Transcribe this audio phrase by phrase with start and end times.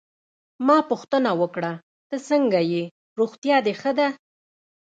[0.67, 1.71] ما پوښتنه وکړه:
[2.09, 2.83] ته څنګه ېې،
[3.19, 4.07] روغتیا دي ښه ده؟